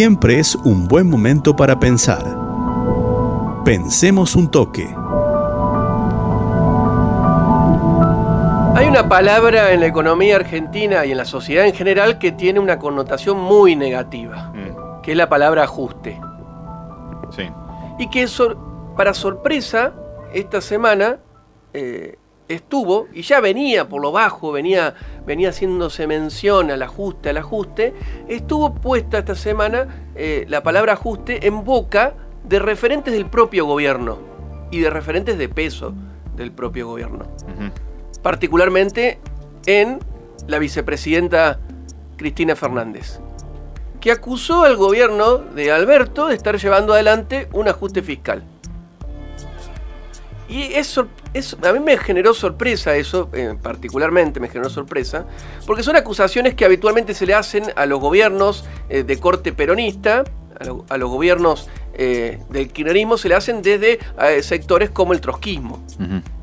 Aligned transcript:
siempre 0.00 0.38
es 0.38 0.54
un 0.56 0.86
buen 0.88 1.08
momento 1.08 1.56
para 1.56 1.80
pensar. 1.80 2.22
Pensemos 3.64 4.36
un 4.36 4.50
toque. 4.50 4.84
Hay 8.74 8.86
una 8.88 9.08
palabra 9.08 9.72
en 9.72 9.80
la 9.80 9.86
economía 9.86 10.36
argentina 10.36 11.06
y 11.06 11.12
en 11.12 11.16
la 11.16 11.24
sociedad 11.24 11.64
en 11.66 11.72
general 11.72 12.18
que 12.18 12.30
tiene 12.30 12.60
una 12.60 12.78
connotación 12.78 13.40
muy 13.40 13.74
negativa, 13.74 14.52
Mm, 14.54 15.00
que 15.00 15.12
es 15.12 15.16
la 15.16 15.30
palabra 15.30 15.64
ajuste. 15.64 16.20
sí. 17.34 17.44
Y 17.98 18.08
que 18.10 18.28
sor- 18.28 18.58
para 18.98 19.14
sorpresa, 19.14 19.94
esta 20.34 20.60
semana 20.60 21.20
eh, 21.72 22.18
estuvo, 22.48 23.08
y 23.12 23.22
ya 23.22 23.40
venía 23.40 23.88
por 23.88 24.00
lo 24.00 24.12
bajo, 24.12 24.52
venía, 24.52 24.94
venía 25.26 25.50
haciéndose 25.50 26.06
mención 26.06 26.70
al 26.70 26.82
ajuste, 26.82 27.30
al 27.30 27.38
ajuste, 27.38 27.94
estuvo 28.28 28.74
puesta 28.74 29.18
esta 29.18 29.34
semana 29.34 30.10
eh, 30.14 30.44
la 30.48 30.62
palabra 30.62 30.94
ajuste 30.94 31.46
en 31.46 31.64
boca 31.64 32.14
de 32.44 32.58
referentes 32.58 33.12
del 33.12 33.26
propio 33.26 33.66
gobierno 33.66 34.18
y 34.70 34.80
de 34.80 34.90
referentes 34.90 35.38
de 35.38 35.48
peso 35.48 35.94
del 36.36 36.52
propio 36.52 36.86
gobierno. 36.86 37.24
Particularmente 38.22 39.18
en 39.66 39.98
la 40.46 40.58
vicepresidenta 40.58 41.58
Cristina 42.16 42.54
Fernández, 42.56 43.20
que 44.00 44.12
acusó 44.12 44.64
al 44.64 44.76
gobierno 44.76 45.38
de 45.38 45.72
Alberto 45.72 46.28
de 46.28 46.34
estar 46.34 46.56
llevando 46.58 46.92
adelante 46.92 47.48
un 47.52 47.68
ajuste 47.68 48.02
fiscal. 48.02 48.44
Y 50.48 50.62
eso, 50.74 51.08
eso 51.34 51.56
a 51.64 51.72
mí 51.72 51.80
me 51.80 51.96
generó 51.98 52.32
sorpresa 52.32 52.94
eso, 52.96 53.28
eh, 53.32 53.54
particularmente 53.60 54.38
me 54.38 54.48
generó 54.48 54.70
sorpresa, 54.70 55.26
porque 55.66 55.82
son 55.82 55.96
acusaciones 55.96 56.54
que 56.54 56.64
habitualmente 56.64 57.14
se 57.14 57.26
le 57.26 57.34
hacen 57.34 57.64
a 57.74 57.84
los 57.86 57.98
gobiernos 58.00 58.64
eh, 58.88 59.02
de 59.02 59.18
corte 59.18 59.52
peronista, 59.52 60.22
a, 60.60 60.64
lo- 60.64 60.84
a 60.88 60.96
los 60.98 61.10
gobiernos 61.10 61.68
eh, 61.94 62.38
del 62.50 62.68
kirchnerismo 62.70 63.18
se 63.18 63.28
le 63.28 63.34
hacen 63.34 63.60
desde 63.62 63.98
sectores 64.42 64.90
como 64.90 65.12
el 65.14 65.20
trotskismo 65.20 65.82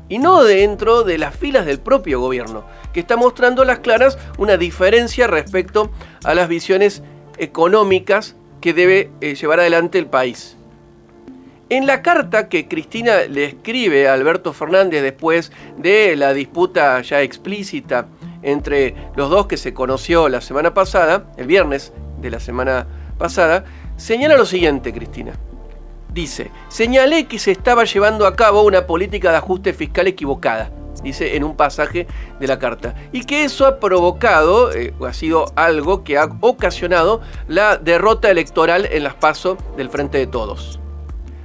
y 0.08 0.18
no 0.18 0.42
dentro 0.44 1.02
de 1.04 1.16
las 1.16 1.34
filas 1.34 1.64
del 1.64 1.78
propio 1.80 2.20
gobierno, 2.20 2.64
que 2.92 3.00
está 3.00 3.16
mostrando 3.16 3.62
a 3.62 3.64
las 3.64 3.78
claras 3.78 4.18
una 4.36 4.56
diferencia 4.56 5.26
respecto 5.28 5.90
a 6.24 6.34
las 6.34 6.48
visiones 6.48 7.02
económicas 7.38 8.36
que 8.60 8.72
debe 8.74 9.10
llevar 9.20 9.60
adelante 9.60 9.98
el 9.98 10.06
país. 10.06 10.56
En 11.74 11.88
la 11.88 12.02
carta 12.02 12.48
que 12.48 12.68
Cristina 12.68 13.22
le 13.28 13.46
escribe 13.46 14.06
a 14.06 14.14
Alberto 14.14 14.52
Fernández 14.52 15.02
después 15.02 15.50
de 15.76 16.14
la 16.14 16.32
disputa 16.32 17.02
ya 17.02 17.20
explícita 17.20 18.06
entre 18.42 18.94
los 19.16 19.28
dos 19.28 19.48
que 19.48 19.56
se 19.56 19.74
conoció 19.74 20.28
la 20.28 20.40
semana 20.40 20.72
pasada, 20.72 21.32
el 21.36 21.48
viernes 21.48 21.92
de 22.20 22.30
la 22.30 22.38
semana 22.38 22.86
pasada, 23.18 23.64
señala 23.96 24.36
lo 24.36 24.46
siguiente, 24.46 24.92
Cristina. 24.92 25.32
Dice, 26.12 26.52
señalé 26.68 27.26
que 27.26 27.40
se 27.40 27.50
estaba 27.50 27.82
llevando 27.82 28.28
a 28.28 28.36
cabo 28.36 28.62
una 28.62 28.86
política 28.86 29.32
de 29.32 29.38
ajuste 29.38 29.72
fiscal 29.72 30.06
equivocada, 30.06 30.70
dice 31.02 31.34
en 31.34 31.42
un 31.42 31.56
pasaje 31.56 32.06
de 32.38 32.46
la 32.46 32.60
carta, 32.60 32.94
y 33.10 33.24
que 33.24 33.42
eso 33.42 33.66
ha 33.66 33.80
provocado, 33.80 34.72
eh, 34.72 34.94
o 35.00 35.06
ha 35.06 35.12
sido 35.12 35.46
algo 35.56 36.04
que 36.04 36.18
ha 36.18 36.28
ocasionado 36.40 37.20
la 37.48 37.78
derrota 37.78 38.30
electoral 38.30 38.86
en 38.92 39.02
las 39.02 39.14
pasos 39.14 39.58
del 39.76 39.90
Frente 39.90 40.18
de 40.18 40.28
Todos. 40.28 40.78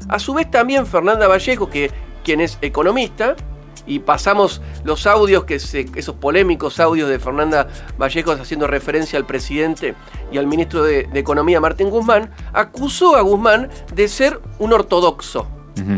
A 0.10 0.20
su 0.20 0.34
vez 0.34 0.50
también 0.52 0.86
Fernanda 0.86 1.28
Vallejo, 1.28 1.70
que, 1.70 1.92
quien 2.24 2.42
es 2.42 2.58
economista, 2.62 3.36
y 3.86 4.00
pasamos 4.00 4.62
los 4.84 5.08
audios, 5.08 5.46
que 5.46 5.60
se- 5.60 5.88
esos 5.96 6.16
polémicos 6.16 6.80
audios 6.80 7.10
de 7.10 7.18
Fernanda 7.18 7.68
Vallejo 7.98 8.32
haciendo 8.34 8.68
referencia 8.68 9.18
al 9.18 9.26
presidente 9.26 9.96
y 10.32 10.38
al 10.38 10.46
ministro 10.48 10.84
de, 10.84 11.04
de 11.04 11.20
Economía, 11.20 11.60
Martín 11.62 11.90
Guzmán, 11.90 12.30
acusó 12.54 13.16
a 13.16 13.22
Guzmán 13.22 13.70
de 13.96 14.08
ser 14.08 14.42
un 14.60 14.74
ortodoxo. 14.74 15.48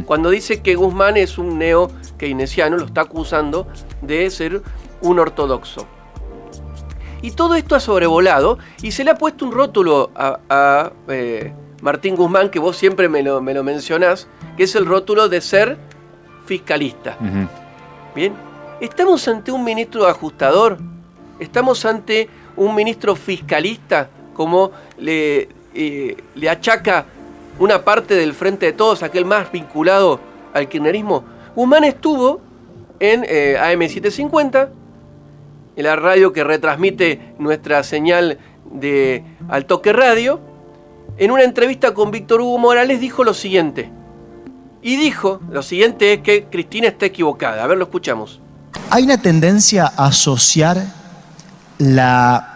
Cuando 0.05 0.29
dice 0.29 0.61
que 0.61 0.75
Guzmán 0.75 1.17
es 1.17 1.39
un 1.39 1.57
neo-keynesiano, 1.57 2.77
lo 2.77 2.85
está 2.85 3.01
acusando 3.01 3.67
de 4.03 4.29
ser 4.29 4.61
un 5.01 5.17
ortodoxo. 5.19 5.87
Y 7.21 7.31
todo 7.31 7.55
esto 7.55 7.75
ha 7.75 7.79
sobrevolado 7.79 8.57
y 8.81 8.91
se 8.91 9.03
le 9.03 9.11
ha 9.11 9.15
puesto 9.15 9.45
un 9.45 9.51
rótulo 9.51 10.11
a, 10.15 10.39
a, 10.49 10.91
eh, 11.07 11.53
Martín 11.81 12.15
Guzmán, 12.15 12.49
que 12.49 12.59
vos 12.59 12.77
siempre 12.77 13.09
me 13.09 13.23
lo, 13.23 13.41
me 13.41 13.53
lo 13.53 13.63
mencionás, 13.63 14.27
que 14.57 14.63
es 14.63 14.75
el 14.75 14.85
rótulo 14.85 15.29
de 15.29 15.41
ser 15.41 15.77
fiscalista. 16.45 17.17
Bien, 18.15 18.33
estamos 18.79 19.27
ante 19.27 19.51
un 19.51 19.63
ministro 19.63 20.07
ajustador, 20.07 20.77
estamos 21.39 21.85
ante 21.85 22.29
un 22.55 22.75
ministro 22.75 23.15
fiscalista, 23.15 24.09
como 24.33 24.71
le, 24.97 25.49
eh, 25.73 26.17
le 26.35 26.49
achaca 26.49 27.05
una 27.59 27.83
parte 27.83 28.15
del 28.15 28.33
frente 28.33 28.67
de 28.67 28.73
todos, 28.73 29.03
aquel 29.03 29.25
más 29.25 29.51
vinculado 29.51 30.19
al 30.53 30.67
kirchnerismo. 30.67 31.23
Guzmán 31.55 31.83
estuvo 31.83 32.41
en 32.99 33.25
eh, 33.27 33.57
AM750, 33.59 34.63
en 34.63 34.71
la 35.75 35.95
radio 35.95 36.33
que 36.33 36.43
retransmite 36.43 37.33
nuestra 37.39 37.83
señal 37.83 38.37
de 38.71 39.23
Al 39.49 39.65
Toque 39.65 39.93
Radio, 39.93 40.39
en 41.17 41.31
una 41.31 41.43
entrevista 41.43 41.93
con 41.93 42.11
Víctor 42.11 42.41
Hugo 42.41 42.57
Morales 42.57 42.99
dijo 42.99 43.23
lo 43.23 43.33
siguiente. 43.33 43.89
Y 44.81 44.95
dijo, 44.95 45.39
lo 45.51 45.61
siguiente 45.61 46.13
es 46.13 46.19
que 46.21 46.45
Cristina 46.45 46.87
está 46.87 47.05
equivocada. 47.05 47.63
A 47.63 47.67
ver, 47.67 47.77
lo 47.77 47.83
escuchamos. 47.83 48.39
Hay 48.89 49.03
una 49.03 49.21
tendencia 49.21 49.91
a 49.95 50.07
asociar 50.07 50.83
la 51.77 52.51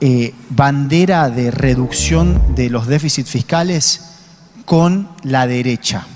eh, 0.00 0.34
bandera 0.50 1.30
de 1.30 1.50
reducción 1.50 2.54
de 2.54 2.68
los 2.68 2.86
déficits 2.86 3.30
fiscales 3.30 4.02
con 4.64 5.08
la 5.22 5.46
derecha. 5.46 6.06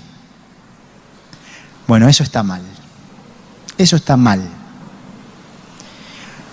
Bueno, 1.87 2.07
eso 2.07 2.21
está 2.21 2.43
mal. 2.43 2.61
Eso 3.77 3.95
está 3.95 4.15
mal. 4.17 4.58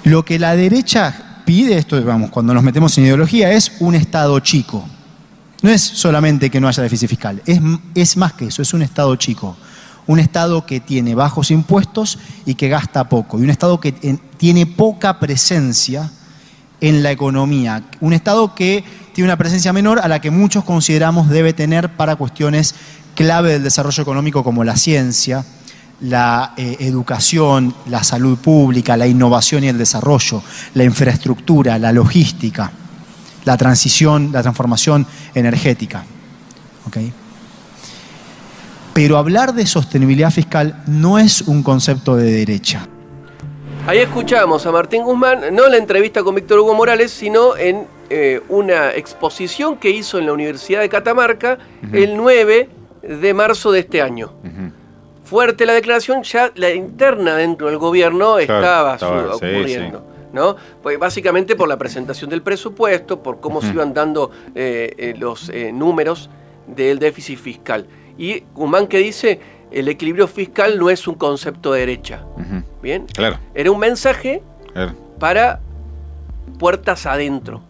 Lo 0.07 0.25
que 0.25 0.39
la 0.39 0.55
derecha 0.55 1.43
pide, 1.45 1.77
esto 1.77 2.01
vamos, 2.05 2.31
cuando 2.31 2.55
nos 2.55 2.63
metemos 2.63 2.97
en 2.97 3.05
ideología, 3.07 3.51
es 3.53 3.73
un 3.81 3.97
Estado 3.97 4.39
chico. 4.39 4.85
No 5.63 5.71
es 5.71 5.83
solamente 5.83 6.49
que 6.49 6.61
no 6.61 6.69
haya 6.69 6.81
déficit 6.81 7.09
fiscal, 7.09 7.43
es, 7.45 7.61
es 7.95 8.17
más 8.17 8.35
que 8.35 8.47
eso, 8.47 8.63
es 8.63 8.73
un 8.73 8.83
Estado 8.83 9.17
chico. 9.17 9.57
Un 10.07 10.21
Estado 10.21 10.65
que 10.65 10.79
tiene 10.79 11.17
bajos 11.17 11.51
impuestos 11.51 12.21
y 12.45 12.55
que 12.55 12.69
gasta 12.69 13.09
poco. 13.09 13.41
Y 13.41 13.43
un 13.43 13.51
Estado 13.51 13.81
que 13.81 13.97
en- 14.03 14.19
tiene 14.37 14.65
poca 14.65 15.19
presencia 15.19 16.09
en 16.81 17.03
la 17.03 17.11
economía. 17.11 17.83
Un 18.01 18.13
Estado 18.13 18.55
que 18.55 18.85
tiene 19.13 19.27
una 19.27 19.37
presencia 19.37 19.73
menor 19.73 19.99
a 19.99 20.07
la 20.07 20.21
que 20.21 20.31
muchos 20.31 20.63
consideramos 20.63 21.29
debe 21.29 21.53
tener 21.53 21.97
para 21.97 22.15
cuestiones 22.15 22.77
clave 23.17 23.55
del 23.55 23.65
desarrollo 23.65 24.01
económico 24.01 24.45
como 24.45 24.63
la 24.63 24.77
ciencia, 24.77 25.45
la 26.01 26.55
eh, 26.57 26.77
educación, 26.81 27.75
la 27.87 28.05
salud 28.05 28.39
pública, 28.39 28.97
la 28.97 29.07
innovación 29.07 29.65
y 29.65 29.69
el 29.69 29.79
desarrollo, 29.79 30.43
la 30.75 30.85
infraestructura, 30.85 31.79
la 31.79 31.93
logística, 31.93 32.71
la 33.45 33.57
transición, 33.57 34.31
la 34.33 34.43
transformación 34.43 35.07
energética. 35.35 36.05
¿Ok? 36.87 36.99
Pero 38.93 39.19
hablar 39.19 39.55
de 39.55 39.67
sostenibilidad 39.67 40.31
fiscal 40.31 40.83
no 40.87 41.19
es 41.19 41.43
un 41.43 41.63
concepto 41.63 42.17
de 42.17 42.31
derecha. 42.31 42.89
Ahí 43.87 43.99
escuchamos 43.99 44.67
a 44.67 44.73
Martín 44.73 45.05
Guzmán, 45.05 45.55
no 45.55 45.67
en 45.67 45.71
la 45.71 45.77
entrevista 45.77 46.23
con 46.23 46.35
Víctor 46.35 46.59
Hugo 46.59 46.75
Morales, 46.75 47.13
sino 47.13 47.57
en 47.57 47.87
eh, 48.11 48.41
una 48.49 48.91
exposición 48.91 49.77
que 49.77 49.91
hizo 49.91 50.19
en 50.19 50.27
la 50.27 50.33
Universidad 50.33 50.81
de 50.81 50.89
Catamarca 50.89 51.59
el 51.93 52.17
9 52.17 52.69
de 53.03 53.35
marzo 53.35 53.71
de 53.71 53.81
este 53.81 54.03
año. 54.03 54.33
Ujú. 54.43 54.73
Fuerte 55.27 55.67
la 55.67 55.73
declaración, 55.75 56.23
ya 56.23 56.51
la 56.55 56.71
interna 56.73 57.35
dentro 57.37 57.67
del 57.67 57.79
gobierno 57.79 58.39
estaba, 58.39 58.95
estaba, 58.95 59.33
su- 59.35 59.39
sí, 59.41 59.45
ocurriendo. 59.55 60.03
¿no? 60.33 60.55
Pues 60.83 60.99
básicamente 60.99 61.57
por 61.57 61.69
la 61.69 61.77
presentación 61.79 62.31
del 62.31 62.43
presupuesto, 62.43 63.23
por 63.23 63.41
cómo 63.41 63.61
se 63.61 63.69
iban 63.69 63.93
dando 63.95 64.31
eh, 64.55 64.95
eh, 64.99 65.15
los 65.19 65.49
eh, 65.49 65.73
números 65.73 66.29
del 66.67 66.99
déficit 66.99 67.39
fiscal. 67.39 67.87
Y 68.19 68.45
Guzmán 68.55 68.87
que 68.87 68.99
dice, 68.99 69.41
el 69.71 69.89
equilibrio 69.89 70.27
fiscal 70.29 70.79
no 70.79 70.91
es 70.91 71.07
un 71.09 71.15
concepto 71.15 71.73
de 71.73 71.81
derecha. 71.81 72.25
Bien, 72.83 73.07
Claro, 73.15 73.39
era 73.55 73.71
un 73.71 73.79
mensaje 73.79 74.43
claro. 74.75 74.93
para 75.19 75.61
puertas 76.59 77.07
adentro 77.07 77.63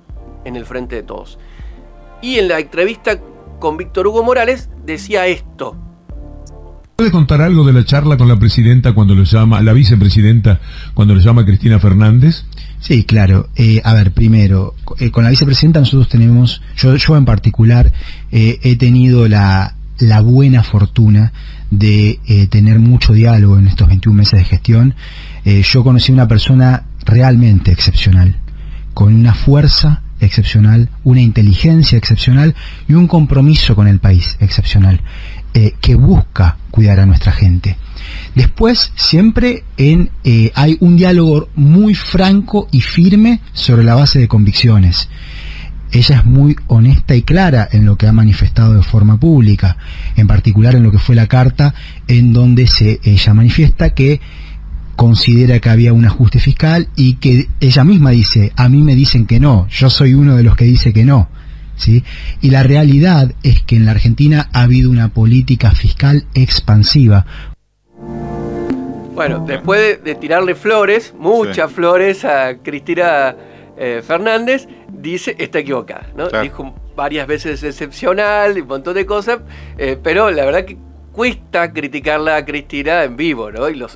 en 0.45 0.57
el 0.57 0.67
frente 0.67 0.97
de 0.97 1.03
todos. 1.03 1.39
Y 2.21 2.39
en 2.39 2.49
la 2.49 2.59
entrevista 2.59 3.19
con 3.61 3.77
Víctor 3.77 4.07
Hugo 4.09 4.23
Morales 4.23 4.69
decía 4.85 5.27
esto. 5.27 5.77
¿Puede 6.97 7.11
contar 7.11 7.43
algo 7.43 7.63
de 7.67 7.75
la 7.75 7.85
charla 7.85 8.17
con 8.17 8.27
la 8.27 8.39
presidenta 8.39 8.95
cuando 8.95 9.15
lo 9.15 9.25
llama, 9.25 9.61
la 9.61 9.75
vicepresidenta 9.75 10.61
cuando 10.95 11.15
lo 11.15 11.21
llama 11.21 11.45
Cristina 11.45 11.79
Fernández? 11.79 12.45
Sí, 12.81 13.05
claro. 13.05 13.51
Eh, 13.55 13.83
a 13.85 13.93
ver, 13.93 14.13
primero, 14.13 14.75
eh, 14.99 15.11
con 15.11 15.23
la 15.23 15.29
vicepresidenta 15.29 15.81
nosotros 15.81 16.09
tenemos, 16.09 16.63
yo, 16.75 17.17
en 17.17 17.27
particular, 17.27 17.93
eh, 18.33 18.61
he 18.63 18.77
tenido 18.77 19.29
la, 19.29 19.75
buena 20.25 20.63
fortuna 20.63 21.35
de 21.71 22.19
tener 22.51 22.79
mucho 22.79 23.13
diálogo 23.13 23.59
en 23.59 23.69
estos 23.69 23.89
21 23.89 24.17
meses 24.17 24.39
de 24.39 24.45
gestión. 24.45 24.95
Yo 25.45 25.85
conocí 25.85 26.13
una 26.13 26.29
persona 26.29 26.85
realmente 27.05 27.73
excepcional, 27.73 28.37
con 28.95 29.15
una 29.15 29.35
fuerza 29.35 30.03
excepcional, 30.21 30.89
una 31.05 31.21
inteligencia 31.21 31.99
excepcional 31.99 32.55
y 32.89 32.95
un 32.95 33.07
compromiso 33.07 33.75
con 33.75 33.89
el 33.89 33.99
país 33.99 34.37
excepcional, 34.41 35.01
eh, 35.59 35.75
que 35.81 35.95
busca 35.95 36.59
cuidar 36.71 37.01
a 37.01 37.07
nuestra 37.07 37.33
gente. 37.33 37.79
Después, 38.35 38.93
siempre 38.95 39.65
eh, 39.79 40.53
hay 40.55 40.77
un 40.81 40.99
diálogo 40.99 41.49
muy 41.55 41.95
franco 41.95 42.69
y 42.71 42.83
firme 42.83 43.41
sobre 43.55 43.83
la 43.83 43.95
base 43.95 44.19
de 44.19 44.29
convicciones. 44.29 45.09
Ella 45.93 46.17
es 46.17 46.27
muy 46.27 46.57
honesta 46.67 47.17
y 47.17 47.23
clara 47.23 47.67
en 47.73 47.87
lo 47.87 47.97
que 47.97 48.07
ha 48.07 48.13
manifestado 48.13 48.75
de 48.75 48.83
forma 48.83 49.19
pública, 49.19 49.79
en 50.15 50.27
particular 50.27 50.75
en 50.75 50.83
lo 50.83 50.91
que 50.91 50.99
fue 50.99 51.15
la 51.15 51.27
carta 51.27 51.73
en 52.07 52.35
donde 52.35 52.67
se, 52.67 53.01
ella 53.03 53.33
manifiesta 53.33 53.95
que 53.95 54.21
considera 54.95 55.59
que 55.59 55.71
había 55.71 55.95
un 55.95 56.05
ajuste 56.05 56.39
fiscal 56.39 56.89
y 56.97 57.15
que 57.15 57.49
ella 57.61 57.83
misma 57.83 58.11
dice, 58.11 58.53
a 58.57 58.69
mí 58.69 58.83
me 58.83 58.95
dicen 58.95 59.25
que 59.25 59.41
no, 59.41 59.69
yo 59.71 59.89
soy 59.89 60.13
uno 60.13 60.37
de 60.37 60.43
los 60.43 60.55
que 60.55 60.67
dice 60.67 60.93
que 60.93 61.07
no. 61.07 61.31
¿Sí? 61.77 62.05
Y 62.41 62.51
la 62.51 62.63
realidad 62.63 63.33
es 63.43 63.63
que 63.63 63.77
en 63.77 63.85
la 63.85 63.93
Argentina 63.93 64.49
ha 64.53 64.63
habido 64.63 64.91
una 64.91 65.11
política 65.11 65.73
fiscal 65.73 66.25
expansiva. 66.35 67.27
Bueno, 69.15 69.45
después 69.47 70.03
de, 70.05 70.15
tirarle 70.15 70.55
flores, 70.55 71.15
muchas 71.19 71.73
flores 71.73 72.25
a 72.25 72.59
Cristina 72.59 73.35
eh, 73.79 74.03
Fernández, 74.07 74.69
dice, 74.93 75.35
está 75.39 75.59
equivocada, 75.61 76.09
¿no? 76.15 76.29
Dijo 76.29 76.75
varias 76.95 77.27
veces 77.27 77.63
excepcional 77.63 78.59
y 78.59 78.63
un 78.63 78.69
montón 78.69 78.95
de 78.95 79.07
cosas, 79.07 79.41
eh, 79.79 79.99
pero 80.03 80.31
la 80.31 80.45
verdad 80.45 80.65
que 80.65 80.77
cuesta 81.17 81.73
criticarla 81.73 82.37
a 82.37 82.45
Cristina 82.45 83.03
en 83.03 83.17
vivo, 83.17 83.51
¿no? 83.51 83.71
Y 83.71 83.75
lo 83.75 83.89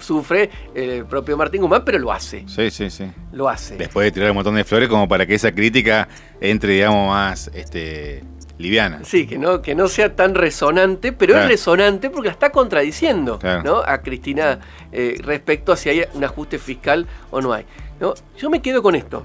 sufre 0.00 0.50
el 0.74 1.06
propio 1.06 1.34
Martín 1.34 1.62
Guzmán, 1.62 1.82
pero 1.82 1.98
lo 1.98 2.12
hace. 2.12 2.44
Sí, 2.46 2.70
sí, 2.70 2.90
sí. 2.90 3.10
Lo 3.32 3.48
hace. 3.48 3.76
Después 3.78 4.04
de 4.04 4.12
tirar 4.12 4.30
un 4.30 4.36
montón 4.36 4.54
de 4.54 4.64
flores 4.64 4.90
como 4.90 5.08
para 5.08 5.24
que 5.24 5.34
esa 5.34 5.50
crítica 5.52 6.06
entre, 6.42 6.74
digamos, 6.74 7.08
más 7.08 7.50
este, 7.54 8.22
liviana. 8.58 9.00
Sí, 9.02 9.26
que 9.26 9.38
no, 9.38 9.62
que 9.62 9.74
no 9.74 9.88
sea 9.88 10.14
tan 10.14 10.34
resonante, 10.34 11.12
pero 11.12 11.38
es 11.38 11.48
resonante 11.48 12.10
porque 12.10 12.26
la 12.26 12.32
está 12.32 12.50
contradiciendo 12.50 13.38
¿no? 13.64 13.78
a 13.78 14.02
Cristina 14.02 14.58
eh, 14.92 15.16
respecto 15.22 15.72
a 15.72 15.76
si 15.76 15.88
hay 15.88 16.04
un 16.12 16.22
ajuste 16.22 16.58
fiscal 16.58 17.06
o 17.30 17.40
no 17.40 17.54
hay. 17.54 17.64
¿no? 17.98 18.12
Yo 18.36 18.50
me 18.50 18.60
quedo 18.60 18.82
con 18.82 18.94
esto. 18.94 19.24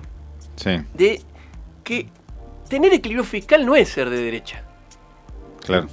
Sí. 0.56 0.80
De 0.94 1.22
que 1.84 2.08
tener 2.70 2.94
equilibrio 2.94 3.26
fiscal 3.26 3.66
no 3.66 3.76
es 3.76 3.90
ser 3.90 4.10
de 4.10 4.18
derecha. 4.18 4.63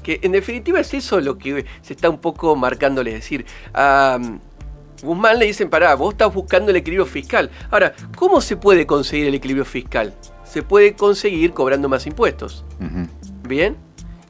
Que 0.03 0.21
en 0.23 0.33
definitiva 0.33 0.81
es 0.81 0.93
eso 0.95 1.21
lo 1.21 1.39
que 1.39 1.65
se 1.83 1.93
está 1.93 2.11
un 2.11 2.19
poco 2.19 2.57
marcándole. 2.57 3.11
Es 3.11 3.21
decir, 3.21 3.47
a 3.73 4.19
Guzmán 5.03 5.39
le 5.39 5.47
dicen, 5.47 5.71
pará, 5.71 5.95
vos 5.95 6.15
estás 6.15 6.33
buscando 6.33 6.71
el 6.71 6.77
equilibrio 6.77 7.07
fiscal. 7.07 7.51
Ahora, 7.71 7.95
¿cómo 8.17 8.41
se 8.41 8.57
puede 8.57 8.87
conseguir 8.87 9.27
el 9.27 9.35
equilibrio 9.35 9.65
fiscal? 9.65 10.15
Se 10.45 10.63
puede 10.63 10.95
conseguir 10.95 11.53
cobrando 11.53 11.89
más 11.89 12.07
impuestos. 12.07 12.65
Bien. 13.49 13.77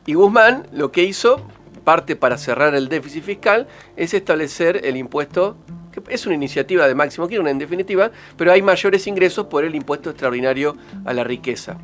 Y 0.06 0.14
Guzmán 0.14 0.66
lo 0.72 0.92
que 0.92 1.04
hizo, 1.04 1.40
parte 1.84 2.16
para 2.16 2.38
cerrar 2.38 2.74
el 2.74 2.88
déficit 2.88 3.24
fiscal, 3.24 3.66
es 3.96 4.14
establecer 4.14 4.80
el 4.84 4.96
impuesto, 4.96 5.56
que 5.92 6.02
es 6.08 6.26
una 6.26 6.34
iniciativa 6.34 6.86
de 6.86 6.94
máximo 6.94 7.26
quiero 7.26 7.46
en 7.46 7.58
definitiva, 7.58 8.10
pero 8.36 8.52
hay 8.52 8.62
mayores 8.62 9.06
ingresos 9.06 9.46
por 9.46 9.64
el 9.64 9.74
impuesto 9.74 10.10
extraordinario 10.10 10.76
a 11.04 11.12
la 11.12 11.24
riqueza. 11.24 11.78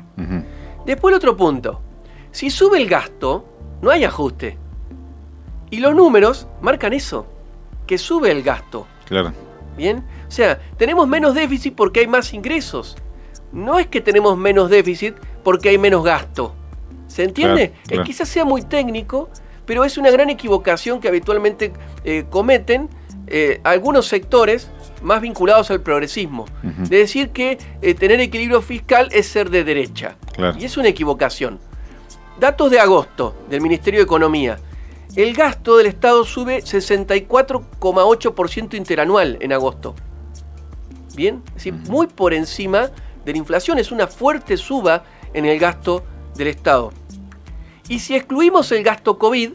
Después 0.85 1.11
el 1.11 1.17
otro 1.17 1.35
punto. 1.35 1.81
Si 2.37 2.51
sube 2.51 2.77
el 2.77 2.87
gasto, 2.87 3.45
no 3.81 3.89
hay 3.89 4.03
ajuste. 4.03 4.59
Y 5.71 5.79
los 5.79 5.95
números 5.95 6.45
marcan 6.61 6.93
eso, 6.93 7.25
que 7.87 7.97
sube 7.97 8.29
el 8.29 8.43
gasto. 8.43 8.85
Claro. 9.05 9.33
Bien, 9.75 10.05
o 10.27 10.31
sea, 10.31 10.59
tenemos 10.77 11.07
menos 11.07 11.33
déficit 11.33 11.73
porque 11.73 12.01
hay 12.01 12.07
más 12.07 12.35
ingresos. 12.35 12.95
No 13.51 13.79
es 13.79 13.87
que 13.87 14.01
tenemos 14.01 14.37
menos 14.37 14.69
déficit 14.69 15.15
porque 15.43 15.69
hay 15.69 15.79
menos 15.79 16.03
gasto. 16.03 16.53
¿Se 17.07 17.23
entiende? 17.23 17.73
Es, 17.89 18.01
quizás 18.01 18.29
sea 18.29 18.45
muy 18.45 18.61
técnico, 18.61 19.31
pero 19.65 19.83
es 19.83 19.97
una 19.97 20.11
gran 20.11 20.29
equivocación 20.29 21.01
que 21.01 21.07
habitualmente 21.07 21.73
eh, 22.03 22.25
cometen 22.29 22.87
eh, 23.25 23.61
algunos 23.63 24.05
sectores 24.05 24.69
más 25.01 25.21
vinculados 25.21 25.71
al 25.71 25.81
progresismo. 25.81 26.45
De 26.61 26.97
decir 26.97 27.29
que 27.29 27.57
eh, 27.81 27.95
tener 27.95 28.19
equilibrio 28.19 28.61
fiscal 28.61 29.09
es 29.11 29.25
ser 29.25 29.49
de 29.49 29.63
derecha. 29.63 30.17
Y 30.59 30.65
es 30.65 30.77
una 30.77 30.89
equivocación. 30.89 31.65
Datos 32.39 32.69
de 32.69 32.79
agosto 32.79 33.35
del 33.49 33.61
Ministerio 33.61 33.99
de 33.99 34.03
Economía. 34.03 34.59
El 35.15 35.33
gasto 35.33 35.77
del 35.77 35.87
Estado 35.87 36.23
sube 36.23 36.61
64,8% 36.61 38.75
interanual 38.75 39.39
en 39.41 39.53
agosto. 39.53 39.95
Bien, 41.15 41.41
es 41.47 41.53
decir, 41.55 41.73
muy 41.73 42.05
por 42.05 42.35
encima 42.35 42.91
de 43.25 43.31
la 43.31 43.39
inflación. 43.39 43.79
Es 43.79 43.91
una 43.91 44.05
fuerte 44.05 44.55
suba 44.55 45.03
en 45.33 45.47
el 45.47 45.57
gasto 45.57 46.03
del 46.35 46.49
Estado. 46.49 46.91
Y 47.89 47.97
si 47.97 48.15
excluimos 48.15 48.71
el 48.71 48.83
gasto 48.83 49.17
COVID, 49.17 49.53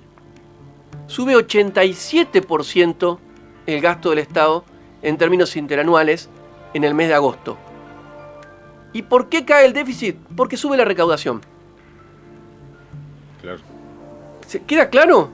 sube 1.06 1.36
87% 1.36 3.18
el 3.66 3.80
gasto 3.80 4.10
del 4.10 4.18
Estado 4.18 4.64
en 5.02 5.18
términos 5.18 5.54
interanuales 5.54 6.30
en 6.74 6.82
el 6.82 6.94
mes 6.94 7.06
de 7.06 7.14
agosto. 7.14 7.56
¿Y 8.92 9.02
por 9.02 9.28
qué 9.28 9.44
cae 9.44 9.66
el 9.66 9.72
déficit? 9.72 10.16
Porque 10.36 10.56
sube 10.56 10.76
la 10.76 10.84
recaudación. 10.84 11.51
Claro. 13.42 13.58
¿Queda 14.66 14.88
claro? 14.88 15.30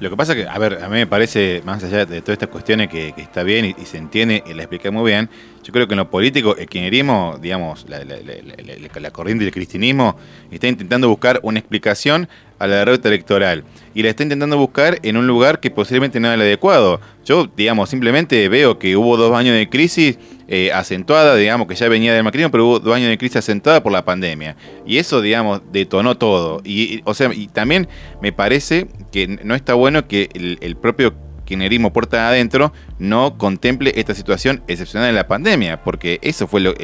Lo 0.00 0.10
que 0.10 0.16
pasa 0.16 0.34
que, 0.36 0.46
a 0.46 0.56
ver, 0.58 0.80
a 0.80 0.88
mí 0.88 0.94
me 0.94 1.06
parece, 1.08 1.60
más 1.64 1.82
allá 1.82 2.06
de 2.06 2.20
todas 2.20 2.34
estas 2.34 2.50
cuestiones 2.50 2.88
que, 2.88 3.14
está 3.16 3.42
bien 3.42 3.74
y, 3.76 3.84
se 3.84 3.96
entiende 3.98 4.44
y 4.46 4.54
la 4.54 4.62
explica 4.62 4.92
muy 4.92 5.10
bien, 5.10 5.28
yo 5.64 5.72
creo 5.72 5.88
que 5.88 5.94
en 5.94 5.98
lo 5.98 6.08
político, 6.08 6.56
el 6.56 6.68
kirchnerismo, 6.68 7.36
digamos, 7.40 7.84
la, 7.88 8.04
la, 8.04 9.10
corriente 9.10 9.44
del 9.44 9.52
cristianismo, 9.52 10.16
está 10.52 10.68
intentando 10.68 11.08
buscar 11.08 11.40
una 11.42 11.58
explicación 11.58 12.28
a 12.58 12.66
la 12.66 12.76
derrota 12.76 13.08
electoral 13.08 13.64
y 13.94 14.02
la 14.02 14.10
está 14.10 14.22
intentando 14.22 14.56
buscar 14.56 14.98
en 15.02 15.16
un 15.16 15.26
lugar 15.26 15.60
que 15.60 15.70
posiblemente 15.70 16.20
no 16.20 16.28
es 16.28 16.34
el 16.34 16.40
adecuado. 16.40 17.00
Yo, 17.24 17.48
digamos, 17.56 17.90
simplemente 17.90 18.48
veo 18.48 18.78
que 18.78 18.96
hubo 18.96 19.16
dos 19.16 19.34
años 19.34 19.54
de 19.56 19.68
crisis 19.68 20.18
eh, 20.46 20.70
acentuada, 20.72 21.36
digamos, 21.36 21.66
que 21.66 21.74
ya 21.74 21.88
venía 21.88 22.14
del 22.14 22.24
macrismo, 22.24 22.50
pero 22.50 22.66
hubo 22.66 22.78
dos 22.78 22.94
años 22.94 23.08
de 23.08 23.18
crisis 23.18 23.36
acentuada 23.38 23.82
por 23.82 23.92
la 23.92 24.04
pandemia. 24.04 24.56
Y 24.86 24.98
eso, 24.98 25.20
digamos, 25.20 25.62
detonó 25.72 26.16
todo. 26.16 26.60
Y, 26.64 27.02
o 27.04 27.14
sea, 27.14 27.32
y 27.34 27.48
también 27.48 27.88
me 28.22 28.32
parece 28.32 28.86
que 29.12 29.26
no 29.26 29.54
está 29.54 29.74
bueno 29.74 30.06
que 30.06 30.28
el, 30.32 30.58
el 30.60 30.76
propio 30.76 31.14
kirchnerismo 31.48 31.92
puerta 31.92 32.28
adentro 32.28 32.72
no 32.98 33.38
contemple 33.38 33.92
esta 33.96 34.14
situación 34.14 34.62
excepcional 34.68 35.08
en 35.08 35.14
la 35.14 35.26
pandemia, 35.26 35.82
porque 35.82 36.18
eso 36.22 36.46
fue 36.46 36.60
lo, 36.60 36.74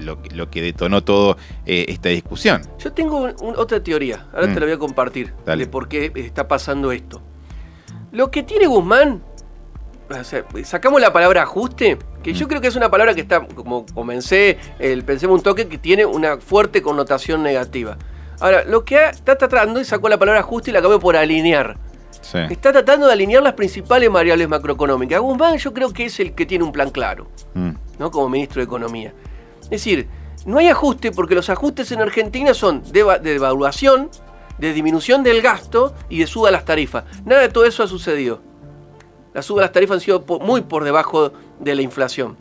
lo, 0.00 0.50
que 0.50 0.62
detonó 0.62 1.02
toda 1.04 1.36
eh, 1.64 1.86
esta 1.88 2.08
discusión. 2.08 2.62
Yo 2.78 2.92
tengo 2.92 3.28
otra 3.56 3.82
teoría, 3.82 4.26
ahora 4.32 4.48
te 4.48 4.54
mm. 4.54 4.58
la 4.58 4.66
voy 4.66 4.74
a 4.74 4.78
compartir, 4.78 5.32
de 5.46 5.66
por 5.66 5.88
qué 5.88 6.10
está 6.16 6.48
pasando 6.48 6.90
esto. 6.90 7.22
Lo 8.10 8.30
que 8.32 8.42
tiene 8.42 8.66
Guzmán, 8.66 9.22
sacamos 10.64 11.00
la 11.00 11.12
palabra 11.12 11.42
ajuste, 11.42 11.96
que 12.22 12.32
yo 12.32 12.46
mm. 12.46 12.48
creo 12.48 12.60
que 12.60 12.66
es 12.66 12.76
una 12.76 12.90
palabra 12.90 13.14
que 13.14 13.20
está, 13.20 13.46
como 13.46 13.86
comencé, 13.94 14.58
el 14.80 15.04
pensemos 15.04 15.38
un 15.38 15.42
toque, 15.44 15.68
que 15.68 15.78
tiene 15.78 16.04
una 16.04 16.38
fuerte 16.38 16.82
connotación 16.82 17.44
negativa. 17.44 17.96
Ahora, 18.40 18.64
lo 18.64 18.84
que 18.84 19.04
está 19.04 19.36
tratando 19.36 19.80
y 19.80 19.84
sacó 19.84 20.08
la 20.08 20.18
palabra 20.18 20.40
ajuste 20.40 20.70
y 20.70 20.72
la 20.72 20.80
acabó 20.80 20.98
por 20.98 21.14
alinear. 21.14 21.76
Está 22.32 22.72
tratando 22.72 23.06
de 23.06 23.12
alinear 23.12 23.42
las 23.42 23.54
principales 23.54 24.10
variables 24.10 24.48
macroeconómicas. 24.48 25.20
Guzmán 25.20 25.56
yo 25.58 25.72
creo 25.72 25.92
que 25.92 26.06
es 26.06 26.20
el 26.20 26.34
que 26.34 26.46
tiene 26.46 26.64
un 26.64 26.72
plan 26.72 26.90
claro, 26.90 27.26
mm. 27.54 27.70
¿no? 27.98 28.10
Como 28.10 28.28
ministro 28.28 28.60
de 28.60 28.64
Economía. 28.64 29.12
Es 29.62 29.70
decir, 29.70 30.08
no 30.46 30.58
hay 30.58 30.68
ajuste 30.68 31.12
porque 31.12 31.34
los 31.34 31.50
ajustes 31.50 31.92
en 31.92 32.00
Argentina 32.00 32.54
son 32.54 32.82
de, 32.92 33.04
devaluación, 33.22 34.10
de 34.58 34.72
disminución 34.72 35.22
del 35.22 35.42
gasto 35.42 35.94
y 36.08 36.18
de 36.18 36.26
suba 36.26 36.50
las 36.50 36.64
tarifas. 36.64 37.04
Nada 37.24 37.42
de 37.42 37.48
todo 37.48 37.64
eso 37.64 37.82
ha 37.82 37.88
sucedido. 37.88 38.40
Las 39.34 39.46
subas 39.46 39.60
de 39.60 39.66
las 39.66 39.72
tarifas 39.72 39.96
han 39.96 40.00
sido 40.00 40.24
muy 40.40 40.62
por 40.62 40.82
debajo 40.82 41.32
de 41.60 41.74
la 41.74 41.82
inflación. 41.82 42.36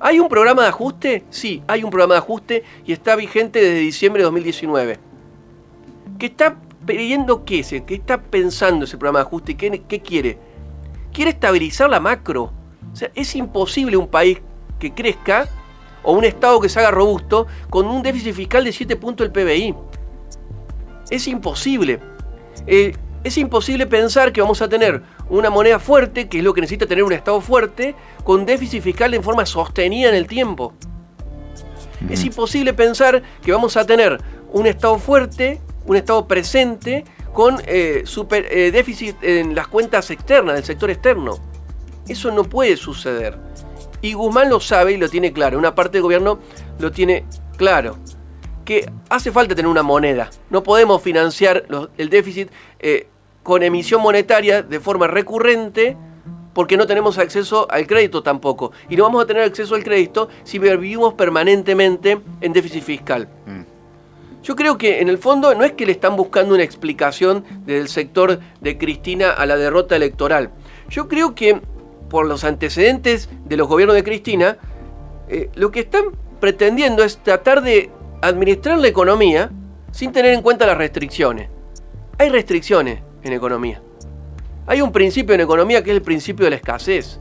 ¿Hay 0.00 0.20
un 0.20 0.28
programa 0.28 0.62
de 0.62 0.68
ajuste? 0.68 1.24
Sí, 1.30 1.62
hay 1.66 1.84
un 1.84 1.90
programa 1.90 2.14
de 2.14 2.18
ajuste 2.18 2.64
y 2.86 2.92
está 2.92 3.14
vigente 3.16 3.60
desde 3.60 3.78
diciembre 3.78 4.22
de 4.22 4.24
2019. 4.24 4.98
Que 6.18 6.26
está 6.26 6.56
pidiendo 6.84 7.44
qué, 7.44 7.62
qué 7.86 7.94
está 7.94 8.20
pensando 8.20 8.84
ese 8.84 8.96
programa 8.96 9.20
de 9.20 9.26
ajuste 9.26 9.52
y 9.52 9.54
qué, 9.54 10.00
quiere. 10.00 10.38
Quiere 11.12 11.30
estabilizar 11.30 11.90
la 11.90 12.00
macro. 12.00 12.52
O 12.92 12.96
sea, 12.96 13.10
es 13.14 13.34
imposible 13.34 13.96
un 13.96 14.08
país 14.08 14.40
que 14.78 14.92
crezca 14.92 15.48
o 16.02 16.12
un 16.12 16.24
Estado 16.24 16.60
que 16.60 16.68
se 16.68 16.78
haga 16.78 16.90
robusto 16.90 17.46
con 17.70 17.86
un 17.86 18.02
déficit 18.02 18.34
fiscal 18.34 18.64
de 18.64 18.72
7 18.72 18.96
puntos 18.96 19.24
del 19.24 19.32
PBI. 19.32 19.74
Es 21.10 21.26
imposible. 21.26 22.00
Eh, 22.66 22.94
es 23.24 23.38
imposible 23.38 23.86
pensar 23.86 24.32
que 24.32 24.42
vamos 24.42 24.60
a 24.60 24.68
tener 24.68 25.02
una 25.30 25.48
moneda 25.48 25.78
fuerte, 25.78 26.28
que 26.28 26.38
es 26.38 26.44
lo 26.44 26.52
que 26.52 26.60
necesita 26.60 26.86
tener 26.86 27.04
un 27.04 27.12
Estado 27.12 27.40
fuerte, 27.40 27.94
con 28.22 28.44
déficit 28.44 28.82
fiscal 28.82 29.14
en 29.14 29.22
forma 29.22 29.46
sostenida 29.46 30.10
en 30.10 30.14
el 30.14 30.26
tiempo. 30.26 30.74
Es 32.10 32.22
imposible 32.22 32.74
pensar 32.74 33.22
que 33.42 33.52
vamos 33.52 33.78
a 33.78 33.86
tener 33.86 34.18
un 34.52 34.66
Estado 34.66 34.98
fuerte 34.98 35.60
un 35.86 35.96
Estado 35.96 36.26
presente 36.26 37.04
con 37.32 37.60
eh, 37.66 38.02
super, 38.04 38.46
eh, 38.50 38.70
déficit 38.70 39.16
en 39.22 39.54
las 39.54 39.68
cuentas 39.68 40.10
externas, 40.10 40.54
del 40.54 40.64
sector 40.64 40.90
externo. 40.90 41.38
Eso 42.08 42.30
no 42.30 42.44
puede 42.44 42.76
suceder. 42.76 43.36
Y 44.00 44.12
Guzmán 44.12 44.50
lo 44.50 44.60
sabe 44.60 44.92
y 44.92 44.96
lo 44.96 45.08
tiene 45.08 45.32
claro. 45.32 45.58
Una 45.58 45.74
parte 45.74 45.92
del 45.92 46.02
gobierno 46.02 46.38
lo 46.78 46.92
tiene 46.92 47.24
claro. 47.56 47.96
que 48.64 48.90
hace 49.10 49.32
falta 49.32 49.54
tener 49.54 49.70
una 49.70 49.82
moneda. 49.82 50.30
No 50.48 50.62
podemos 50.62 51.02
financiar 51.02 51.66
el 51.98 52.08
déficit 52.08 52.50
eh, 52.78 53.08
con 53.42 53.62
emisión 53.62 54.00
monetaria 54.00 54.62
de 54.62 54.80
forma 54.80 55.06
recurrente 55.06 55.96
porque 56.54 56.76
no 56.76 56.86
tenemos 56.86 57.18
acceso 57.18 57.66
al 57.70 57.86
crédito 57.86 58.22
tampoco. 58.22 58.72
Y 58.88 58.96
no 58.96 59.02
vamos 59.04 59.24
a 59.24 59.26
tener 59.26 59.42
acceso 59.42 59.74
al 59.74 59.82
crédito 59.82 60.28
si 60.44 60.58
vivimos 60.58 61.14
permanentemente 61.14 62.20
en 62.40 62.52
déficit 62.52 62.82
fiscal. 62.82 63.28
Mm. 63.46 63.73
Yo 64.44 64.56
creo 64.56 64.76
que 64.76 65.00
en 65.00 65.08
el 65.08 65.16
fondo 65.16 65.54
no 65.54 65.64
es 65.64 65.72
que 65.72 65.86
le 65.86 65.92
están 65.92 66.16
buscando 66.16 66.54
una 66.54 66.62
explicación 66.62 67.44
del 67.64 67.88
sector 67.88 68.40
de 68.60 68.76
Cristina 68.76 69.30
a 69.30 69.46
la 69.46 69.56
derrota 69.56 69.96
electoral. 69.96 70.50
Yo 70.90 71.08
creo 71.08 71.34
que 71.34 71.62
por 72.10 72.26
los 72.26 72.44
antecedentes 72.44 73.30
de 73.46 73.56
los 73.56 73.66
gobiernos 73.66 73.96
de 73.96 74.04
Cristina, 74.04 74.58
eh, 75.28 75.48
lo 75.54 75.70
que 75.70 75.80
están 75.80 76.04
pretendiendo 76.40 77.02
es 77.02 77.16
tratar 77.16 77.62
de 77.62 77.90
administrar 78.20 78.78
la 78.78 78.86
economía 78.88 79.50
sin 79.92 80.12
tener 80.12 80.34
en 80.34 80.42
cuenta 80.42 80.66
las 80.66 80.76
restricciones. 80.76 81.48
Hay 82.18 82.28
restricciones 82.28 83.00
en 83.22 83.32
economía. 83.32 83.80
Hay 84.66 84.82
un 84.82 84.92
principio 84.92 85.34
en 85.34 85.40
economía 85.40 85.82
que 85.82 85.90
es 85.90 85.96
el 85.96 86.02
principio 86.02 86.44
de 86.44 86.50
la 86.50 86.56
escasez. 86.56 87.18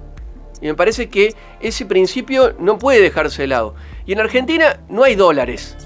Y 0.62 0.66
me 0.66 0.76
parece 0.76 1.08
que 1.08 1.34
ese 1.62 1.86
principio 1.86 2.54
no 2.60 2.78
puede 2.78 3.00
dejarse 3.00 3.44
de 3.44 3.48
lado. 3.48 3.76
Y 4.06 4.12
en 4.12 4.20
Argentina 4.20 4.82
no 4.90 5.06
hay 5.06 5.16
dólares. 5.16 5.78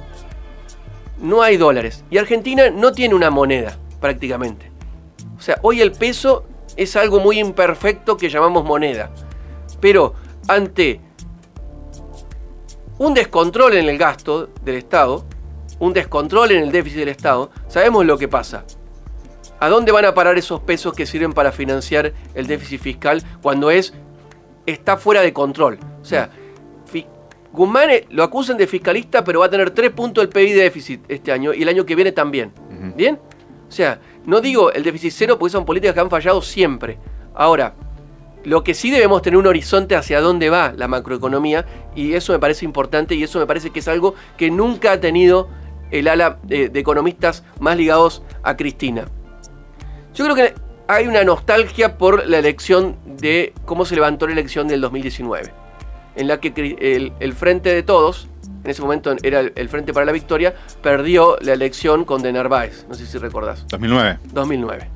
No 1.19 1.41
hay 1.41 1.57
dólares. 1.57 2.03
Y 2.09 2.17
Argentina 2.17 2.69
no 2.69 2.91
tiene 2.91 3.15
una 3.15 3.29
moneda, 3.29 3.77
prácticamente. 3.99 4.71
O 5.37 5.41
sea, 5.41 5.57
hoy 5.61 5.81
el 5.81 5.91
peso 5.91 6.45
es 6.75 6.95
algo 6.95 7.19
muy 7.19 7.39
imperfecto 7.39 8.17
que 8.17 8.29
llamamos 8.29 8.63
moneda. 8.63 9.11
Pero 9.79 10.13
ante 10.47 11.01
un 12.97 13.13
descontrol 13.13 13.75
en 13.75 13.89
el 13.89 13.97
gasto 13.97 14.49
del 14.63 14.75
Estado, 14.75 15.25
un 15.79 15.93
descontrol 15.93 16.51
en 16.51 16.63
el 16.63 16.71
déficit 16.71 16.99
del 16.99 17.09
Estado, 17.09 17.51
sabemos 17.67 18.05
lo 18.05 18.17
que 18.17 18.27
pasa. 18.27 18.65
¿A 19.59 19.69
dónde 19.69 19.91
van 19.91 20.05
a 20.05 20.13
parar 20.13 20.37
esos 20.37 20.61
pesos 20.61 20.93
que 20.93 21.05
sirven 21.05 21.33
para 21.33 21.51
financiar 21.51 22.13
el 22.35 22.47
déficit 22.47 22.79
fiscal 22.79 23.23
cuando 23.41 23.71
es 23.71 23.93
está 24.65 24.97
fuera 24.97 25.21
de 25.21 25.33
control? 25.33 25.79
O 26.01 26.05
sea, 26.05 26.29
Guzmán 27.51 27.89
eh, 27.89 28.05
lo 28.09 28.23
acusan 28.23 28.57
de 28.57 28.67
fiscalista, 28.67 29.23
pero 29.23 29.39
va 29.39 29.47
a 29.47 29.49
tener 29.49 29.71
3 29.71 29.91
puntos 29.91 30.23
del 30.23 30.29
PIB 30.29 30.55
de 30.55 30.63
déficit 30.63 31.01
este 31.07 31.31
año 31.31 31.53
y 31.53 31.63
el 31.63 31.69
año 31.69 31.85
que 31.85 31.95
viene 31.95 32.11
también. 32.11 32.51
¿Bien? 32.95 33.19
O 33.67 33.71
sea, 33.71 33.99
no 34.25 34.41
digo 34.41 34.71
el 34.71 34.83
déficit 34.83 35.11
cero 35.15 35.37
porque 35.37 35.51
son 35.51 35.65
políticas 35.65 35.93
que 35.93 35.99
han 35.99 36.09
fallado 36.09 36.41
siempre. 36.41 36.97
Ahora, 37.33 37.75
lo 38.43 38.63
que 38.63 38.73
sí 38.73 38.91
debemos 38.91 39.21
tener 39.21 39.37
un 39.37 39.47
horizonte 39.47 39.95
hacia 39.95 40.21
dónde 40.21 40.49
va 40.49 40.73
la 40.75 40.87
macroeconomía 40.87 41.65
y 41.95 42.13
eso 42.13 42.33
me 42.33 42.39
parece 42.39 42.65
importante 42.65 43.15
y 43.15 43.23
eso 43.23 43.39
me 43.39 43.45
parece 43.45 43.71
que 43.71 43.79
es 43.79 43.87
algo 43.87 44.15
que 44.37 44.49
nunca 44.49 44.93
ha 44.93 44.99
tenido 45.01 45.49
el 45.91 46.07
ala 46.07 46.39
eh, 46.49 46.69
de 46.69 46.79
economistas 46.79 47.43
más 47.59 47.77
ligados 47.77 48.23
a 48.43 48.55
Cristina. 48.55 49.05
Yo 50.13 50.25
creo 50.25 50.35
que 50.35 50.53
hay 50.87 51.07
una 51.07 51.23
nostalgia 51.23 51.97
por 51.97 52.27
la 52.27 52.39
elección 52.39 52.97
de 53.05 53.53
cómo 53.65 53.85
se 53.85 53.95
levantó 53.95 54.25
la 54.27 54.33
elección 54.33 54.67
del 54.67 54.81
2019, 54.81 55.53
en 56.17 56.27
la 56.27 56.39
que 56.39 56.51
el, 56.79 57.13
el 57.19 57.33
Frente 57.33 57.73
de 57.73 57.83
Todos, 57.83 58.27
en 58.63 58.69
ese 58.71 58.81
momento 58.81 59.15
era 59.23 59.39
el, 59.39 59.53
el 59.55 59.69
Frente 59.69 59.93
para 59.93 60.05
la 60.05 60.11
Victoria, 60.11 60.53
perdió 60.81 61.37
la 61.41 61.53
elección 61.53 62.03
con 62.05 62.21
De 62.21 62.33
Narváez, 62.33 62.85
no 62.89 62.95
sé 62.95 63.05
si 63.05 63.17
recordás. 63.17 63.65
2009. 63.69 64.19
2009. 64.33 64.89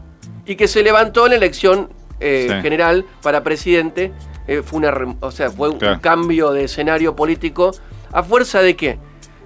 Y 0.46 0.56
que 0.56 0.68
se 0.68 0.84
levantó 0.84 1.26
en 1.26 1.32
la 1.32 1.38
elección 1.38 1.90
eh, 2.20 2.48
Sí. 2.50 2.62
general 2.62 3.06
para 3.22 3.44
presidente. 3.44 4.12
eh, 4.48 4.62
fue, 4.64 4.80
una, 4.80 4.92
o 5.22 5.32
sea, 5.32 5.50
fue 5.52 5.70
un 5.70 5.80
cambio 6.02 6.52
de 6.52 6.64
escenario 6.66 7.16
político. 7.16 7.72
¿A 8.12 8.24
fuerza 8.24 8.62
de 8.62 8.76
qué? 8.76 8.98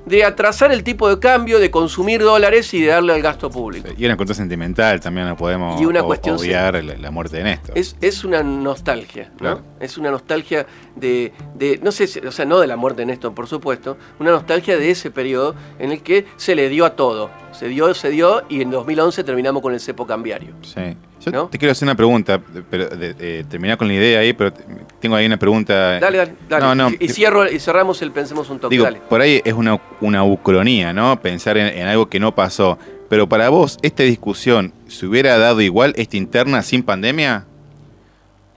De 0.06 0.24
atrasar 0.24 0.72
el 0.72 0.84
tipo 0.84 1.10
de 1.10 1.20
cambio, 1.20 1.58
de 1.60 1.72
consumir 1.72 2.22
dólares 2.22 2.74
y 2.74 2.82
de 2.82 2.88
darle 2.88 3.14
al 3.14 3.22
gasto 3.22 3.50
público. 3.50 3.90
Y 3.98 4.06
una 4.06 4.16
cuestión 4.16 4.36
sentimental 4.36 5.00
también 5.00 5.28
no 5.28 5.36
podemos 5.36 5.82
Y 5.82 5.86
una 5.86 6.02
o- 6.02 6.06
cuestión 6.06 6.36
obviar 6.38 6.84
la, 6.84 6.96
la 6.96 7.12
muerte 7.12 7.38
de 7.38 7.44
Néstor. 7.44 7.78
Es, 7.78 7.96
es 8.02 8.24
una 8.24 8.44
nostalgia, 8.44 9.30
¿no? 9.32 9.38
Claro. 9.38 9.62
Es 9.80 9.98
una 9.98 10.12
nostalgia 10.12 10.68
de, 10.96 11.34
de- 11.56 11.80
no 11.82 11.92
sé, 11.92 12.08
o 12.28 12.32
sea, 12.32 12.46
no 12.46 12.60
de 12.60 12.68
la 12.68 12.76
muerte 12.76 13.02
de 13.02 13.08
Néstor, 13.08 13.34
por 13.34 13.48
supuesto, 13.48 13.98
una 14.20 14.32
nostalgia 14.32 14.78
de 14.78 14.92
ese 14.92 15.10
periodo 15.12 15.56
en 15.80 15.92
el 15.92 16.02
que 16.04 16.26
se 16.38 16.56
le 16.56 16.70
dio 16.70 16.86
a 16.86 16.96
todo. 16.96 17.32
Se 17.52 17.68
dio, 17.68 17.94
se 17.94 18.10
dio 18.10 18.44
y 18.50 18.62
en 18.62 18.70
2011 18.70 19.24
terminamos 19.24 19.62
con 19.62 19.74
el 19.74 19.80
cepo 19.80 20.06
cambiario. 20.06 20.54
Sí. 20.62 20.96
Yo 21.22 21.32
¿No? 21.32 21.48
te 21.48 21.58
quiero 21.58 21.72
hacer 21.72 21.88
una 21.88 21.96
pregunta, 21.96 22.40
pero 22.70 22.88
de, 22.90 23.14
de- 23.16 23.44
terminar 23.46 23.78
con 23.78 23.88
la 23.88 23.94
idea 23.96 24.20
ahí, 24.20 24.34
pero 24.34 24.54
te- 24.54 24.64
tengo 25.00 25.16
ahí 25.16 25.26
una 25.26 25.38
pregunta. 25.38 26.00
Dale, 26.00 26.18
dale, 26.18 26.34
dale. 26.48 26.64
No, 26.66 26.76
no. 26.76 26.90
y, 27.00 27.06
y 27.06 27.10
cierro, 27.10 27.50
y 27.50 27.60
cerramos 27.60 28.02
el 28.04 28.12
Pensemos 28.12 28.50
un 28.50 28.60
toque, 28.60 28.76
Digo, 28.76 28.84
dale. 28.84 29.00
por 29.10 29.22
ahí 29.22 29.42
es 29.44 29.54
una, 29.54 29.80
una 30.02 30.24
ucronía, 30.24 30.94
¿no? 30.94 31.20
Pensar 31.22 31.58
en, 31.58 31.68
en 31.68 31.88
algo 31.88 32.08
que 32.08 32.20
no 32.20 32.34
pasó. 32.36 32.78
Pero 33.10 33.30
para 33.30 33.50
vos, 33.50 33.78
¿esta 33.82 34.04
discusión 34.04 34.74
se 34.88 35.06
hubiera 35.06 35.38
dado 35.38 35.62
igual, 35.62 35.94
esta 35.96 36.18
interna, 36.18 36.62
sin 36.64 36.84
pandemia? 36.84 37.46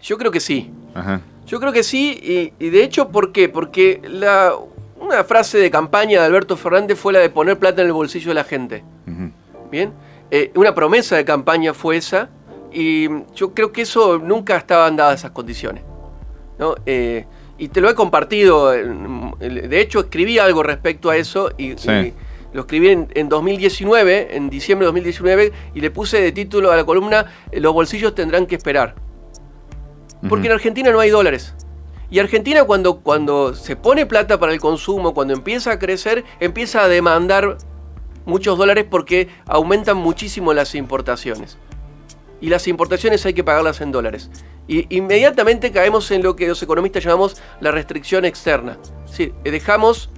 Yo 0.02 0.16
creo 0.16 0.30
que 0.30 0.40
sí. 0.40 0.70
Ajá. 0.94 1.20
Yo 1.46 1.60
creo 1.60 1.72
que 1.72 1.82
sí, 1.82 2.18
y, 2.60 2.64
y 2.64 2.70
de 2.70 2.82
hecho, 2.82 3.08
¿por 3.08 3.32
qué? 3.32 3.48
Porque 3.48 4.00
la, 4.04 4.52
una 5.00 5.24
frase 5.24 5.58
de 5.58 5.70
campaña 5.70 6.20
de 6.20 6.26
Alberto 6.26 6.56
Fernández 6.56 6.98
fue 6.98 7.12
la 7.12 7.20
de 7.20 7.30
poner 7.30 7.58
plata 7.58 7.80
en 7.80 7.86
el 7.88 7.92
bolsillo 7.92 8.28
de 8.28 8.34
la 8.34 8.44
gente. 8.44 8.84
Bien, 9.70 9.92
Eh, 10.30 10.50
una 10.56 10.74
promesa 10.74 11.16
de 11.16 11.24
campaña 11.24 11.72
fue 11.72 11.96
esa 11.96 12.28
y 12.70 13.08
yo 13.34 13.54
creo 13.54 13.72
que 13.72 13.80
eso 13.82 14.18
nunca 14.18 14.58
estaban 14.58 14.94
dadas 14.94 15.20
esas 15.20 15.30
condiciones. 15.30 15.82
¿no? 16.58 16.74
Eh, 16.84 17.24
y 17.58 17.68
te 17.68 17.80
lo 17.80 17.90
he 17.90 17.94
compartido, 17.94 18.70
de 18.70 19.80
hecho 19.80 20.00
escribí 20.00 20.38
algo 20.38 20.62
respecto 20.62 21.10
a 21.10 21.16
eso 21.16 21.50
y, 21.58 21.76
Sí. 21.76 21.90
y 21.90 22.14
lo 22.52 22.60
escribí 22.62 22.88
en, 22.88 23.08
en 23.14 23.28
2019, 23.28 24.36
en 24.36 24.48
diciembre 24.48 24.84
de 24.84 24.88
2019, 24.88 25.52
y 25.74 25.80
le 25.80 25.90
puse 25.90 26.20
de 26.20 26.32
título 26.32 26.72
a 26.72 26.76
la 26.76 26.84
columna 26.84 27.26
eh, 27.50 27.60
Los 27.60 27.74
bolsillos 27.74 28.14
tendrán 28.14 28.46
que 28.46 28.54
esperar. 28.54 28.94
Porque 30.28 30.48
en. 30.48 30.54
Argentina 30.54 30.90
no 30.90 31.00
hay 31.00 31.10
dólares. 31.10 31.54
Y 32.10 32.20
Argentina 32.20 32.64
cuando, 32.64 33.00
cuando 33.00 33.54
se 33.54 33.76
pone 33.76 34.06
plata 34.06 34.40
para 34.40 34.52
el 34.52 34.60
consumo, 34.60 35.12
cuando 35.12 35.34
empieza 35.34 35.72
a 35.72 35.78
crecer, 35.78 36.24
empieza 36.40 36.82
a 36.82 36.88
demandar 36.88 37.58
muchos 38.24 38.56
dólares 38.56 38.86
porque 38.88 39.28
aumentan 39.46 39.98
muchísimo 39.98 40.54
las 40.54 40.74
importaciones. 40.74 41.58
Y 42.40 42.48
las 42.48 42.68
importaciones 42.68 43.24
hay 43.26 43.34
que 43.34 43.44
pagarlas 43.44 43.80
en 43.80 43.92
dólares. 43.92 44.30
Y 44.66 44.94
inmediatamente 44.94 45.72
caemos 45.72 46.10
en 46.10 46.22
lo 46.22 46.36
que 46.36 46.46
los 46.46 46.62
economistas 46.62 47.02
llamamos 47.02 47.36
la 47.60 47.70
restricción 47.70 48.24
externa. 48.24 48.78
Decir, 49.06 49.34
eh, 49.44 49.50
dejamos, 49.50 50.10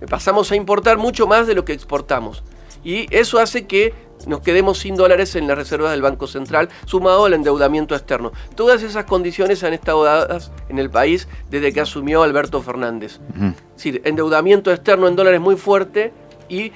eh, 0.00 0.06
pasamos 0.08 0.52
a 0.52 0.56
importar 0.56 0.98
mucho 0.98 1.26
más 1.26 1.46
de 1.46 1.54
lo 1.54 1.64
que 1.64 1.72
exportamos. 1.72 2.44
Y 2.84 3.06
eso 3.10 3.38
hace 3.38 3.66
que 3.66 3.94
nos 4.26 4.40
quedemos 4.40 4.78
sin 4.78 4.94
dólares 4.94 5.34
en 5.36 5.46
las 5.46 5.56
reservas 5.56 5.90
del 5.90 6.02
Banco 6.02 6.26
Central, 6.26 6.68
sumado 6.86 7.24
al 7.24 7.34
endeudamiento 7.34 7.94
externo. 7.94 8.32
Todas 8.54 8.82
esas 8.82 9.04
condiciones 9.04 9.64
han 9.64 9.74
estado 9.74 10.04
dadas 10.04 10.52
en 10.68 10.78
el 10.78 10.90
país 10.90 11.28
desde 11.50 11.72
que 11.72 11.80
asumió 11.80 12.22
Alberto 12.22 12.62
Fernández. 12.62 13.20
Ujú. 13.36 13.46
Es 13.46 13.76
decir, 13.76 14.02
endeudamiento 14.04 14.70
externo 14.70 15.08
en 15.08 15.16
dólares 15.16 15.40
muy 15.40 15.56
fuerte 15.56 16.12
y 16.48 16.72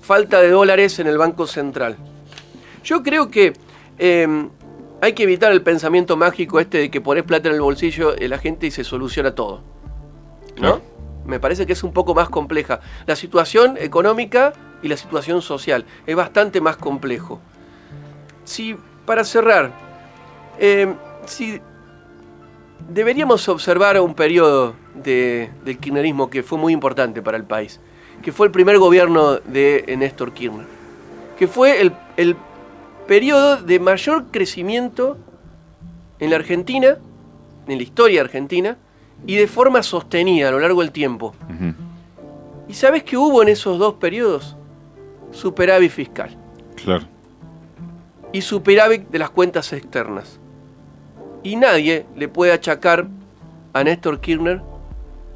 falta 0.00 0.40
de 0.40 0.50
dólares 0.50 0.98
en 0.98 1.06
el 1.06 1.18
Banco 1.18 1.46
Central. 1.46 1.96
Yo 2.84 3.02
creo 3.02 3.30
que 3.30 3.52
eh, 4.04 4.48
hay 5.00 5.12
que 5.14 5.22
evitar 5.22 5.52
el 5.52 5.62
pensamiento 5.62 6.16
mágico 6.16 6.58
este 6.60 6.78
de 6.78 6.90
que 6.90 7.00
pones 7.00 7.22
plata 7.24 7.48
en 7.48 7.54
el 7.54 7.60
bolsillo 7.60 8.12
de 8.12 8.28
la 8.28 8.38
gente 8.38 8.66
y 8.66 8.70
se 8.70 8.82
soluciona 8.84 9.34
todo. 9.34 9.62
¿No? 10.60 10.80
Me 11.24 11.38
parece 11.38 11.66
que 11.66 11.72
es 11.72 11.82
un 11.84 11.92
poco 11.92 12.14
más 12.14 12.28
compleja. 12.28 12.80
La 13.06 13.14
situación 13.16 13.76
económica 13.78 14.52
y 14.82 14.88
la 14.88 14.96
situación 14.96 15.40
social 15.40 15.84
es 16.06 16.16
bastante 16.16 16.60
más 16.60 16.76
complejo. 16.76 17.40
Si, 18.44 18.76
para 19.06 19.22
cerrar, 19.24 19.70
eh, 20.58 20.92
si 21.26 21.60
deberíamos 22.88 23.48
observar 23.48 24.00
un 24.00 24.14
periodo 24.14 24.74
de- 24.94 25.50
del 25.64 25.78
kirchnerismo 25.78 26.28
que 26.28 26.42
fue 26.42 26.58
muy 26.58 26.72
importante 26.72 27.22
para 27.22 27.36
el 27.36 27.44
país, 27.44 27.80
que 28.22 28.32
fue 28.32 28.46
el 28.46 28.52
primer 28.52 28.78
gobierno 28.78 29.36
de 29.36 29.94
Néstor 29.96 30.32
Kirchner, 30.32 30.66
que 31.38 31.46
fue 31.46 31.80
el, 31.80 31.92
el 32.16 32.36
periodo 33.06 33.56
de 33.56 33.78
mayor 33.80 34.26
crecimiento 34.30 35.16
en 36.18 36.30
la 36.30 36.36
Argentina, 36.36 36.96
en 37.68 37.76
la 37.76 37.82
historia 37.82 38.20
argentina, 38.20 38.76
y 39.26 39.36
de 39.36 39.46
forma 39.46 39.82
sostenida 39.82 40.48
a 40.48 40.50
lo 40.50 40.58
largo 40.60 40.80
del 40.80 40.90
tiempo. 40.92 41.34
¿Y 42.68 42.74
sabes 42.74 43.02
qué 43.04 43.16
hubo 43.16 43.42
en 43.42 43.48
esos 43.48 43.78
dos 43.78 43.94
periodos? 43.94 44.56
Superávit 45.30 45.90
fiscal 45.90 46.36
Claro. 46.76 47.04
y 48.32 48.40
superávit 48.42 49.08
de 49.08 49.18
las 49.18 49.30
cuentas 49.30 49.72
externas. 49.72 50.38
Y 51.42 51.56
nadie 51.56 52.06
le 52.16 52.28
puede 52.28 52.52
achacar 52.52 53.06
a 53.72 53.84
Néstor 53.84 54.20
Kirchner 54.20 54.60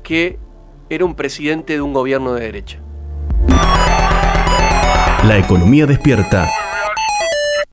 que 0.02 0.38
era 0.88 1.04
un 1.04 1.14
presidente 1.14 1.72
de 1.74 1.80
un 1.80 1.92
gobierno 1.92 2.32
de 2.34 2.42
derecha. 2.42 2.78
La 5.24 5.38
economía 5.38 5.86
despierta 5.86 6.48